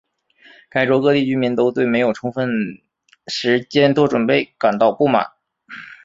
[0.67, 2.49] 该州各地居民都对没有充分
[3.27, 5.33] 时间做准备感到不满。